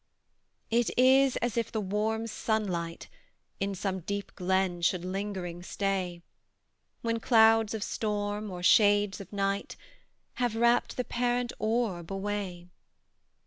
It 0.71 0.89
is 0.97 1.37
as 1.45 1.57
if 1.57 1.71
the 1.71 1.79
warm 1.79 2.25
sunlight 2.25 3.07
In 3.59 3.75
some 3.75 3.99
deep 3.99 4.33
glen 4.33 4.81
should 4.81 5.05
lingering 5.05 5.61
stay, 5.61 6.23
When 7.03 7.19
clouds 7.19 7.75
of 7.75 7.83
storm, 7.83 8.49
or 8.49 8.63
shades 8.63 9.21
of 9.21 9.31
night, 9.31 9.75
Have 10.41 10.55
wrapt 10.55 10.97
the 10.97 11.03
parent 11.05 11.53
orb 11.59 12.11
away. 12.11 12.69